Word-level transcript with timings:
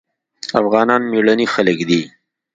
افغانان 0.61 1.01
مېړني 1.11 1.47
خلک 1.53 1.79
دي. 1.89 2.01